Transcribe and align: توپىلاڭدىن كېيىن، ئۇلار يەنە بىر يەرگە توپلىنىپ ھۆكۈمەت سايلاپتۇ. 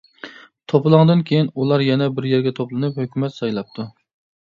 توپىلاڭدىن 0.73 1.21
كېيىن، 1.27 1.51
ئۇلار 1.63 1.85
يەنە 1.91 2.09
بىر 2.17 2.31
يەرگە 2.33 2.57
توپلىنىپ 2.63 3.01
ھۆكۈمەت 3.05 3.41
سايلاپتۇ. 3.41 3.91